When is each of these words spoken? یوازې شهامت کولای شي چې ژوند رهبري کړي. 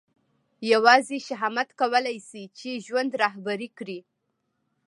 یوازې 0.71 1.17
شهامت 1.27 1.69
کولای 1.79 2.17
شي 2.29 2.43
چې 2.57 2.81
ژوند 2.85 3.11
رهبري 3.23 3.69
کړي. 3.77 3.99